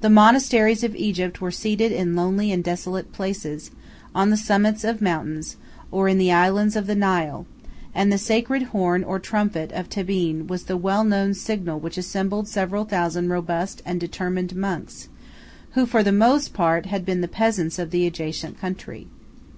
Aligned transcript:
The 0.00 0.14
monasteries 0.14 0.82
of 0.82 0.96
Egypt 0.96 1.42
were 1.42 1.50
seated 1.50 1.92
in 1.92 2.16
lonely 2.16 2.50
and 2.52 2.64
desolate 2.64 3.12
places, 3.12 3.70
on 4.14 4.30
the 4.30 4.36
summit 4.38 4.82
of 4.82 5.02
mountains, 5.02 5.56
or 5.90 6.08
in 6.08 6.16
the 6.16 6.32
islands 6.32 6.74
of 6.74 6.86
the 6.86 6.94
Nile; 6.94 7.44
and 7.94 8.10
the 8.10 8.16
sacred 8.16 8.62
horn 8.62 9.04
or 9.04 9.18
trumpet 9.18 9.70
of 9.72 9.90
Tabenne 9.90 10.46
was 10.46 10.62
the 10.64 10.78
well 10.78 11.04
known 11.04 11.34
signal 11.34 11.78
which 11.78 11.98
assembled 11.98 12.48
several 12.48 12.86
thousand 12.86 13.28
robust 13.28 13.82
and 13.84 14.00
determined 14.00 14.56
monks, 14.56 15.10
who, 15.72 15.84
for 15.84 16.02
the 16.02 16.12
most 16.12 16.54
part, 16.54 16.86
had 16.86 17.04
been 17.04 17.20
the 17.20 17.28
peasants 17.28 17.78
of 17.78 17.90
the 17.90 18.06
adjacent 18.06 18.58
country. 18.58 19.06